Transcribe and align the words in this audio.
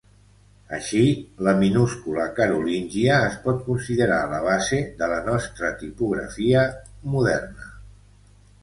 Així, 0.77 1.01
la 1.47 1.51
minúscula 1.59 2.25
carolíngia 2.39 3.19
es 3.27 3.37
pot 3.45 3.61
considerar 3.69 4.19
la 4.33 4.41
base 4.49 4.81
de 5.03 5.11
la 5.13 5.21
nostra 5.31 5.73
tipografia 5.85 6.67
moderna. 7.15 7.73